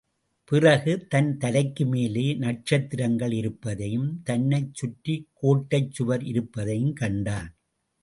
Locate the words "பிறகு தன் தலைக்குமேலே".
0.51-2.37